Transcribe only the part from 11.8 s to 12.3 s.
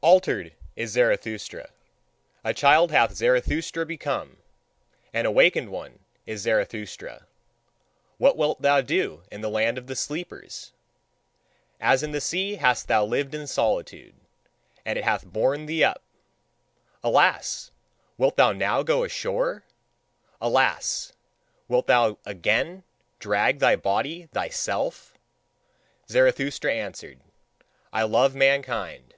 in the